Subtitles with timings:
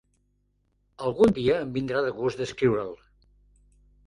[1.09, 2.91] Algun dia em vindrà de gust descriure'l.